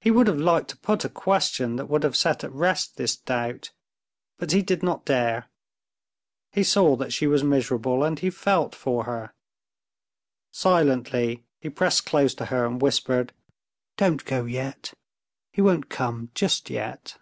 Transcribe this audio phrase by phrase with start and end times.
[0.00, 3.16] He would have liked to put a question that would have set at rest this
[3.16, 3.72] doubt,
[4.38, 5.50] but he did not dare;
[6.52, 9.32] he saw that she was miserable, and he felt for her.
[10.52, 13.32] Silently he pressed close to her and whispered,
[13.96, 14.92] "Don't go yet.
[15.52, 17.18] He won't come just yet."